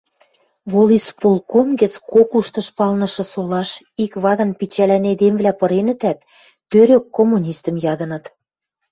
[0.71, 3.69] волисполком гӹц кок уштыш палнышы солаш
[4.03, 6.19] ик вадын пичӓлӓн эдемвлӓ пыренӹтӓт,
[6.69, 8.25] тӧрӧк коммунистӹм ядыныт.